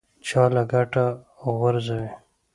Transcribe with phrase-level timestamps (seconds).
[0.27, 1.05] چا له کټه
[1.59, 2.11] غورځوي.